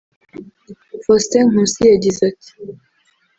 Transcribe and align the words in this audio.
Faustin 1.03 1.45
Nkusi 1.51 1.81
yagize 1.91 2.21
ati 2.31 2.51